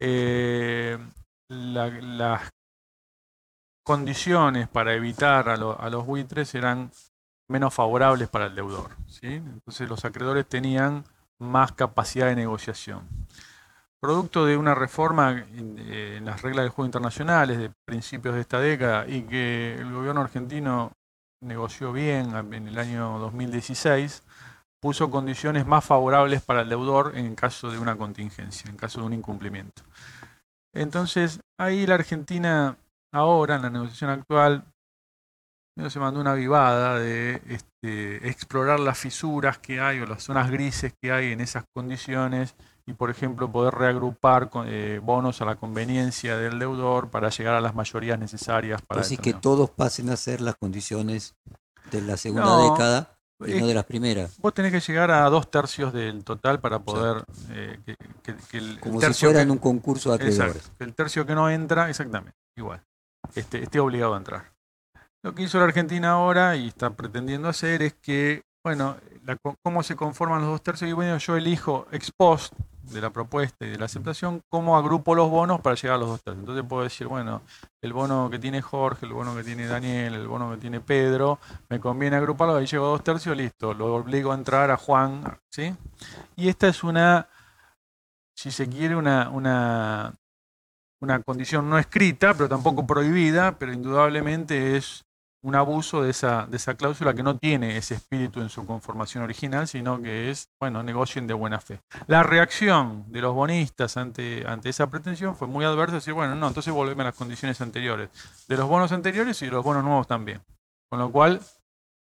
[0.00, 0.98] Eh,
[1.48, 2.50] las
[3.84, 6.90] condiciones para evitar a, los buitres eran
[7.48, 8.90] menos favorables para el deudor.
[9.22, 11.04] Entonces los acreedores tenían
[11.38, 13.06] más capacidad de negociación.
[14.00, 19.06] producto de una reforma en, las reglas del juego internacionales de principios de esta década
[19.08, 20.92] y que el gobierno argentino
[21.40, 24.23] negoció bien en el año 2016,
[24.84, 29.06] puso condiciones más favorables para el deudor en caso de una contingencia, en caso de
[29.06, 29.82] un incumplimiento.
[30.74, 32.76] Entonces, ahí la Argentina,
[33.10, 34.62] ahora en la negociación actual,
[35.88, 40.92] se mandó una vivada de este, explorar las fisuras que hay o las zonas grises
[41.00, 46.36] que hay en esas condiciones y, por ejemplo, poder reagrupar eh, bonos a la conveniencia
[46.36, 49.00] del deudor para llegar a las mayorías necesarias para...
[49.00, 51.34] Así que todos pasen a ser las condiciones
[51.90, 54.38] de la segunda década y no de las primeras.
[54.40, 57.24] Vos tenés que llegar a dos tercios del total para poder...
[57.50, 57.78] Eh,
[58.22, 60.70] que, el, Como si fuera en un concurso de acreedores.
[60.78, 62.82] el tercio que no entra, exactamente, igual,
[63.34, 64.52] este, esté obligado a entrar.
[65.22, 68.96] Lo que hizo la Argentina ahora y está pretendiendo hacer es que, bueno,
[69.62, 72.52] cómo se conforman los dos tercios y bueno, yo elijo ex post
[72.90, 76.08] de la propuesta y de la aceptación, cómo agrupo los bonos para llegar a los
[76.08, 76.40] dos tercios.
[76.40, 77.42] Entonces puedo decir, bueno,
[77.82, 81.38] el bono que tiene Jorge, el bono que tiene Daniel, el bono que tiene Pedro,
[81.68, 85.22] me conviene agruparlo, ahí llego a dos tercios, listo, lo obligo a entrar a Juan,
[85.50, 85.74] ¿sí?
[86.36, 87.28] Y esta es una,
[88.34, 90.14] si se quiere, una, una,
[91.00, 95.04] una condición no escrita, pero tampoco prohibida, pero indudablemente es
[95.44, 99.22] un abuso de esa, de esa cláusula que no tiene ese espíritu en su conformación
[99.22, 101.80] original, sino que es, bueno, negocien de buena fe.
[102.06, 106.48] La reacción de los bonistas ante, ante esa pretensión fue muy adversa, decir, bueno, no,
[106.48, 108.08] entonces volvemos a las condiciones anteriores,
[108.48, 110.40] de los bonos anteriores y de los bonos nuevos también.
[110.88, 111.42] Con lo cual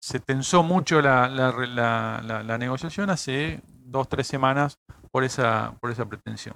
[0.00, 4.80] se tensó mucho la, la, negociación hace dos, tres semanas
[5.12, 6.54] por esa, por esa pretensión.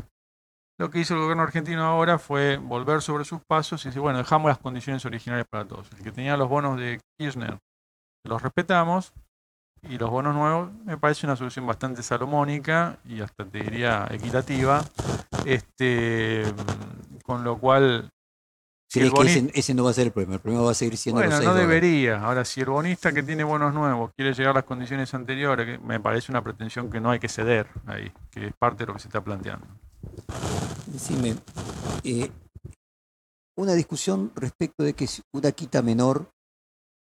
[0.79, 4.19] Lo que hizo el gobierno argentino ahora fue volver sobre sus pasos y decir, bueno,
[4.19, 5.91] dejamos las condiciones originales para todos.
[5.93, 7.59] El que tenía los bonos de Kirchner,
[8.25, 9.13] los respetamos,
[9.89, 14.83] y los bonos nuevos me parece una solución bastante salomónica y hasta te diría equitativa.
[15.45, 16.43] Este,
[17.23, 18.11] con lo cual.
[18.89, 20.35] Si que ese, no va a ser el problema?
[20.35, 21.21] El problema va a seguir siendo.
[21.21, 22.21] Bueno, no debería.
[22.23, 25.99] Ahora, si el bonista que tiene bonos nuevos quiere llegar a las condiciones anteriores, me
[25.99, 29.01] parece una pretensión que no hay que ceder ahí, que es parte de lo que
[29.01, 29.67] se está planteando.
[30.87, 31.37] Decime,
[32.05, 32.31] eh,
[33.57, 36.31] una discusión respecto de que una quita menor,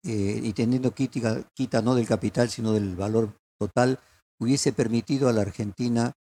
[0.05, 3.99] eh, y teniendo quita, quita no del capital, sino del valor total,
[4.41, 6.13] hubiese permitido a la Argentina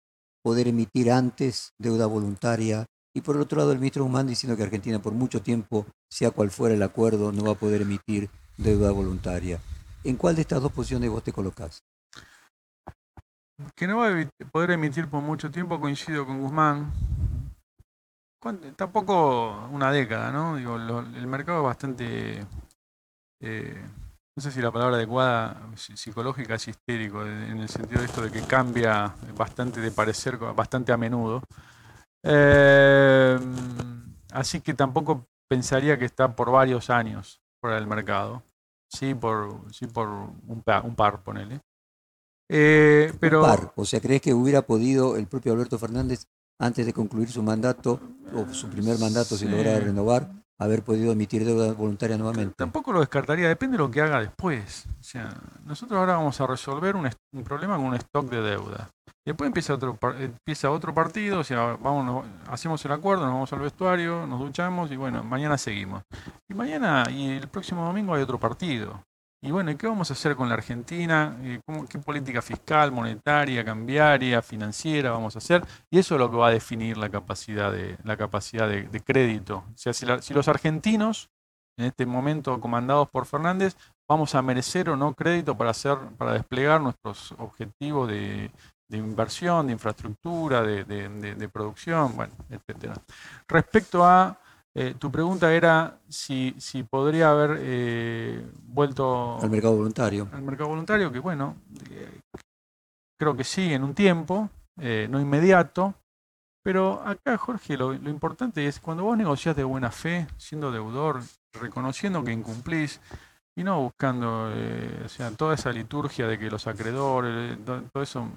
[0.43, 2.85] poder emitir antes deuda voluntaria.
[3.13, 6.31] Y por el otro lado, el ministro Guzmán diciendo que Argentina por mucho tiempo, sea
[6.31, 9.59] cual fuera el acuerdo, no va a poder emitir deuda voluntaria.
[10.03, 11.81] ¿En cuál de estas dos posiciones vos te colocás?
[13.75, 16.91] Que no va a poder emitir por mucho tiempo, coincido con Guzmán.
[18.75, 20.55] Tampoco una década, ¿no?
[20.55, 22.45] Digo, el mercado es bastante,
[23.41, 23.85] eh,
[24.35, 28.31] no sé si la palabra adecuada, psicológica es histérico, en el sentido de esto de
[28.31, 31.41] que cambia bastante de parecer, bastante a menudo.
[32.23, 33.37] Eh,
[34.31, 38.43] así que tampoco pensaría que está por varios años fuera del mercado.
[38.89, 41.59] Sí, por, sí, por un, par, un par ponele.
[42.49, 46.27] Eh, pero, o sea, ¿crees que hubiera podido el propio Alberto Fernández,
[46.59, 47.99] antes de concluir su mandato,
[48.33, 52.55] o su primer mandato, si lograra renovar, haber podido emitir deuda voluntaria nuevamente?
[52.57, 54.85] Tampoco lo descartaría, depende de lo que haga después.
[54.99, 55.33] O sea,
[55.65, 57.09] nosotros ahora vamos a resolver un,
[57.43, 58.89] problema con un stock de deuda.
[59.25, 63.59] Después empieza otro, empieza otro partido, o sea, vamos, hacemos el acuerdo, nos vamos al
[63.59, 66.01] vestuario, nos duchamos y bueno, mañana seguimos.
[66.49, 69.03] Y mañana y el próximo domingo hay otro partido.
[69.47, 71.37] Y bueno, ¿qué vamos a hacer con la Argentina?
[71.41, 75.65] Eh, ¿Qué política fiscal, monetaria, cambiaria, financiera vamos a hacer?
[75.89, 79.63] Y eso es lo que va a definir la capacidad de, la capacidad de, crédito.
[79.73, 81.29] O sea, si, los argentinos,
[81.77, 86.33] en este momento comandados por Fernández, vamos a merecer o no crédito para, hacer, para
[86.33, 88.51] desplegar nuestros objetivos de,
[88.89, 92.95] inversión, de infraestructura, de, de producción, bueno, etcétera.
[93.47, 94.37] Respecto a
[94.79, 100.27] eh, tu pregunta era si, si podría haber eh, vuelto al mercado voluntario.
[100.31, 101.55] Al mercado voluntario, que bueno,
[101.89, 102.19] eh,
[103.19, 105.95] creo que sí, en un tiempo, no inmediato.
[106.63, 112.23] Pero acá, Jorge, lo, importante es cuando vos negociás de buena fe, siendo deudor, reconociendo
[112.23, 113.01] que incumplís
[113.55, 114.51] y no buscando
[115.03, 118.29] o sea, toda esa liturgia de que los acreedores, todo eso.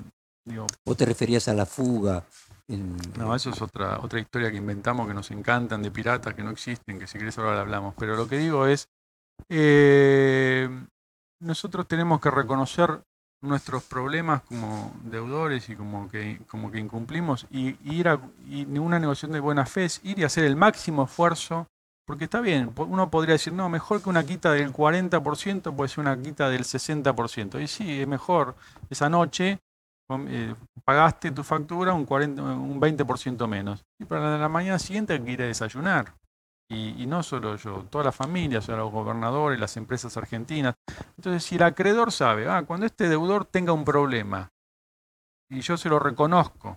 [0.46, 2.24] Digo, ¿Vos te referías a la fuga
[2.76, 6.50] no, eso es otra, otra historia que inventamos que nos encantan, de piratas que no
[6.50, 7.94] existen, que si querés ahora la hablamos.
[7.98, 8.88] Pero lo que digo es,
[9.48, 10.68] eh,
[11.40, 13.02] nosotros tenemos que reconocer
[13.42, 18.98] nuestros problemas como deudores y como que, como que incumplimos y, ir a y una
[18.98, 21.66] negociación de buena fe es ir y hacer el máximo esfuerzo,
[22.06, 26.00] porque está bien, uno podría decir, no, mejor que una quita del 40% puede ser
[26.00, 27.62] una quita del 60%.
[27.62, 28.56] Y sí, es mejor
[28.90, 29.60] esa noche
[30.28, 33.84] eh, pagaste tu factura un, 40, un 20% menos.
[33.98, 36.14] Y para la mañana siguiente hay que ir a desayunar.
[36.72, 40.76] Y, no solo yo, toda la familia, o sea, los gobernadores, las empresas argentinas.
[41.16, 44.50] Entonces, si el acreedor sabe, ah, cuando este deudor tenga un problema,
[45.50, 46.76] y yo se lo reconozco,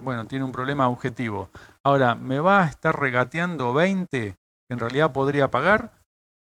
[0.00, 1.48] bueno, tiene un problema objetivo,
[1.82, 4.36] ahora, ¿me va a estar regateando 20 que
[4.68, 5.92] en realidad podría pagar?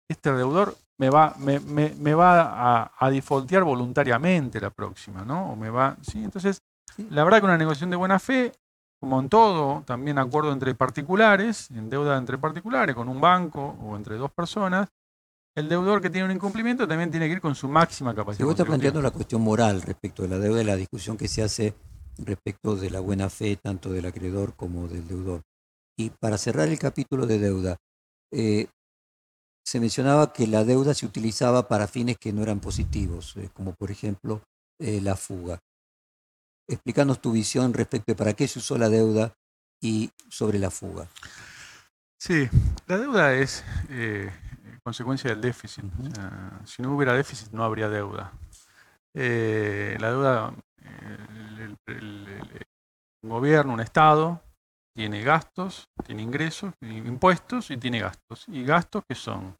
[0.09, 5.53] Este deudor me va, me, me, va a, a, defaultear voluntariamente la próxima, ¿no?
[5.53, 6.21] O me va, ¿sí?
[6.21, 6.61] Entonces,
[7.09, 8.51] la verdad que una negociación de buena fe,
[8.99, 13.95] como en todo, también acuerdo entre particulares, en deuda entre particulares, con un banco o
[13.95, 14.89] entre dos personas,
[15.55, 18.45] el deudor que tiene un incumplimiento también tiene que ir con su máxima capacidad.
[18.45, 21.43] Usted está planteando la cuestión moral respecto de la deuda y la discusión que se
[21.43, 21.75] hace
[22.17, 25.43] respecto de la buena fe tanto del acreedor como del deudor.
[25.97, 27.77] Y para cerrar el capítulo de deuda,
[28.31, 28.67] eh,
[29.69, 33.75] se mencionaba que la deuda se utilizaba para fines que no eran positivos, eh, como
[33.75, 34.41] por ejemplo
[34.79, 35.59] eh, la fuga.
[36.67, 39.31] Explícanos tu visión respecto de para qué se usó la deuda
[39.79, 41.07] y sobre la fuga.
[42.17, 42.49] Sí,
[42.87, 44.31] la deuda es eh,
[44.81, 45.85] consecuencia del déficit.
[46.65, 48.33] si no hubiera déficit no habría deuda.
[49.13, 50.51] la deuda,
[51.85, 52.65] el
[53.21, 54.41] gobierno, un Estado,
[54.99, 58.43] tiene gastos, tiene ingresos, impuestos y tiene gastos.
[58.49, 59.55] Y gastos que son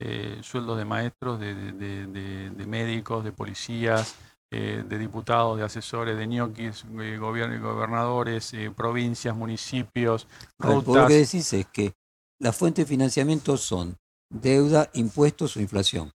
[0.00, 4.16] eh, sueldos de maestros, de, médicos, de policías,
[4.50, 10.26] eh, de diputados, de asesores, de ñoquis, eh, gobernadores, provincias, municipios,
[10.58, 11.02] rutas.
[11.02, 11.92] Lo que decís es que
[12.40, 13.96] las fuentes de financiamiento son
[14.28, 16.10] deuda, impuestos o inflación.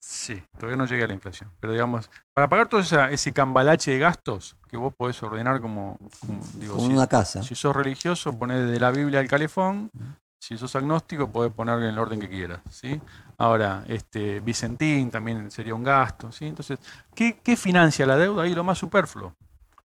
[0.00, 1.50] Sí, todavía no llegué a la inflación.
[1.60, 5.98] Pero digamos, para pagar todo ese cambalache de gastos que vos podés ordenar como,
[6.68, 7.42] como, una casa.
[7.42, 9.90] Si sos religioso, ponés de la Biblia al calefón.
[10.40, 12.60] Si sos agnóstico, podés ponerlo en el orden que quieras.
[12.70, 13.00] ¿sí?
[13.38, 16.30] Ahora, este, Vicentín también sería un gasto.
[16.30, 16.46] ¿sí?
[16.46, 16.78] Entonces,
[17.14, 18.44] ¿qué, ¿qué financia la deuda?
[18.44, 19.34] Ahí lo más superfluo.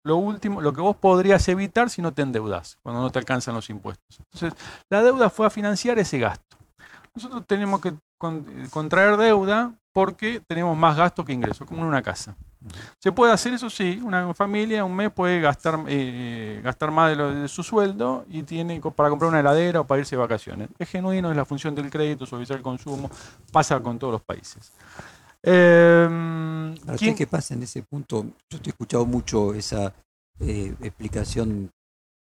[0.03, 3.53] Lo último, lo que vos podrías evitar si no te endeudas, cuando no te alcanzan
[3.53, 4.19] los impuestos.
[4.19, 6.57] Entonces, la deuda fue a financiar ese gasto.
[7.13, 7.93] Nosotros tenemos que
[8.69, 12.35] contraer deuda porque tenemos más gastos que ingresos, como en una casa.
[12.99, 13.69] ¿Se puede hacer eso?
[13.69, 14.01] Sí.
[14.03, 18.43] Una familia un mes puede gastar, eh, gastar más de, lo, de, su sueldo y
[18.43, 20.69] tiene para comprar una heladera o para irse de vacaciones.
[20.77, 23.09] Es genuino, es la función del crédito, suavizar el consumo,
[23.51, 24.71] pasa con todos los países.
[25.41, 26.75] Eh,
[27.15, 28.25] ¿Qué pasa en ese punto?
[28.49, 29.93] Yo te he escuchado mucho esa
[30.39, 31.71] eh, explicación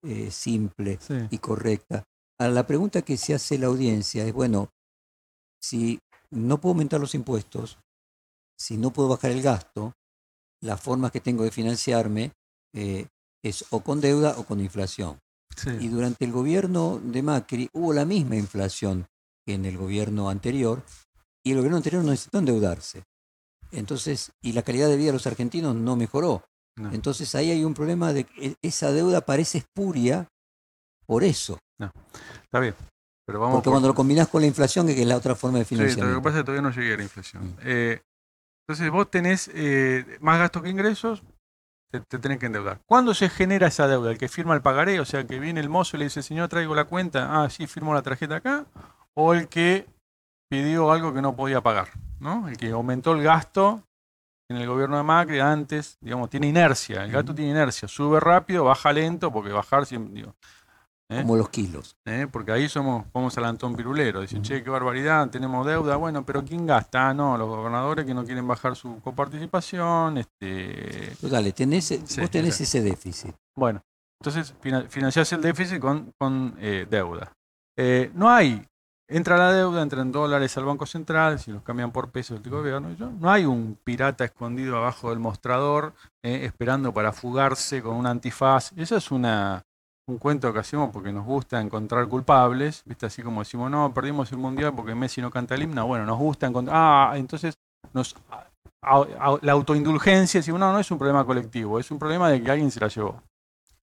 [0.05, 0.99] eh, simple
[1.31, 2.05] y correcta.
[2.39, 4.71] A la pregunta que se hace la audiencia es, bueno,
[5.61, 5.99] si
[6.31, 7.79] no puedo aumentar los impuestos,
[8.57, 9.93] si no puedo bajar el gasto,
[10.61, 12.33] las formas que tengo de financiarme
[12.75, 13.07] eh,
[13.43, 15.19] es o con deuda o con inflación.
[15.81, 19.07] Y durante el gobierno de Macri hubo la misma inflación
[19.45, 20.85] que en el gobierno anterior,
[21.43, 23.03] y el gobierno anterior no necesitó endeudarse.
[23.73, 26.45] Entonces, y la calidad de vida de los argentinos no mejoró.
[26.93, 30.29] Entonces ahí hay un problema de que esa deuda parece espuria
[31.07, 31.59] por eso.
[32.45, 32.75] Está bien.
[33.33, 36.07] Porque cuando lo combinas con la inflación, que es la otra forma de financiamiento.
[36.07, 37.45] Sí, lo que pasa es que todavía no llegué a la inflación.
[37.45, 37.57] Mm.
[37.63, 38.03] Eh,
[38.67, 41.23] entonces vos tenés eh, más gastos que ingresos,
[41.91, 42.81] te, tenés que endeudar.
[42.87, 44.11] ¿Cuándo se genera esa deuda?
[44.11, 44.99] ¿El que firma el pagaré?
[45.01, 47.67] O sea, que viene el mozo y le dice, señor, traigo la cuenta, ah, sí,
[47.67, 48.67] firmo la tarjeta acá.
[49.15, 49.87] O el que
[50.49, 51.89] pidió algo que no podía pagar,
[52.21, 52.49] ¿no?
[52.49, 53.83] El que aumentó el gasto
[54.51, 58.65] en el gobierno de Macri antes, digamos, tiene inercia, el gasto tiene inercia, sube rápido,
[58.65, 60.35] baja lento, porque bajar siempre, digo,
[61.11, 61.23] ¿Eh?
[61.23, 61.97] Como los kilos.
[62.05, 62.27] ¿Eh?
[62.31, 64.21] Porque ahí somos, vamos al Antón Pirulero.
[64.21, 65.97] Dicen, che, qué barbaridad, tenemos deuda.
[65.97, 67.09] Bueno, pero ¿quién gasta?
[67.09, 70.19] Ah, no, los gobernadores que no quieren bajar su coparticipación.
[70.19, 71.17] Este...
[71.23, 73.35] Dale, tenés, vos tenés ese déficit.
[73.57, 73.83] Bueno,
[74.21, 74.55] entonces
[74.91, 77.33] financiás el déficit con, con eh, deuda.
[78.13, 78.63] no hay,
[79.09, 82.53] entra la deuda, entra en dólares al Banco Central, si los cambian por pesos del
[82.53, 82.95] gobierno.
[83.19, 88.73] No hay un pirata escondido abajo del mostrador esperando para fugarse con un antifaz.
[88.77, 89.65] Esa es una
[90.09, 93.07] un cuento que hacemos porque nos gusta encontrar culpables, ¿viste?
[93.07, 95.87] Así como decimos, no, perdimos el mundial porque Messi no canta el himno.
[95.87, 96.77] Bueno, nos gusta encontrar.
[96.77, 97.59] Ah, entonces
[97.93, 98.17] nos,
[99.43, 102.71] la autoindulgencia, si no, no es un problema colectivo, es un problema de que alguien
[102.71, 103.23] se la llevó.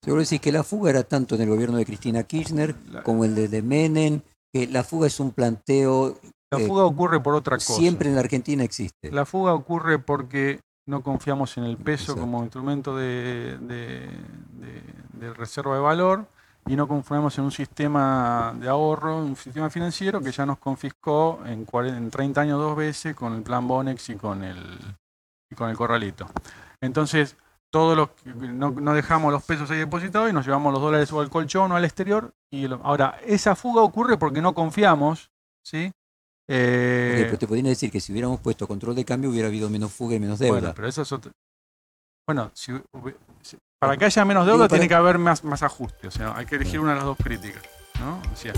[0.02, 3.50] Seguro decir que la fuga era tanto en el gobierno de Cristina Kirchner como el
[3.50, 4.20] de, Menem,
[4.52, 6.18] que la fuga es un planteo.
[6.52, 7.74] La fuga eh, ocurre por otra cosa.
[7.74, 9.10] Siempre en la Argentina existe.
[9.10, 14.08] La fuga ocurre porque no confiamos en el peso como instrumento de,
[15.36, 16.26] reserva de valor
[16.66, 21.40] y no confiamos en un sistema de ahorro, un sistema financiero que ya nos confiscó
[21.46, 21.66] en,
[22.10, 24.58] 30 años dos veces con el plan Bonex y con el,
[25.50, 26.26] y con el corralito.
[26.80, 27.36] Entonces,
[27.70, 31.20] todos los, no, no, dejamos los pesos ahí depositados y nos llevamos los dólares o
[31.20, 32.32] al colchón o al exterior.
[32.50, 35.30] Y ahora, esa fuga ocurre porque no confiamos
[35.64, 35.92] ¿sí?
[36.48, 39.92] Eh, pero te podrían decir que si hubiéramos puesto control de cambio hubiera habido menos
[39.92, 40.74] fuga y menos deuda.
[40.74, 41.10] pero eso es
[42.26, 42.52] Bueno,
[43.78, 46.08] para que haya menos deuda tiene que haber más, más ajuste.
[46.08, 47.62] O sea, hay que elegir una de las dos críticas.
[48.00, 48.20] ¿no?
[48.32, 48.52] O sea,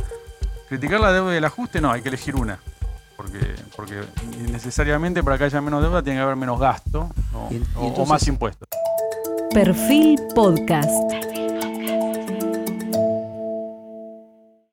[0.68, 2.58] criticar la deuda y el ajuste, no, hay que elegir una.
[3.16, 4.02] Porque, porque
[4.50, 7.08] necesariamente para que haya menos deuda tiene que haber menos gasto
[7.74, 8.68] o más impuestos.
[9.52, 11.45] Perfil Podcast.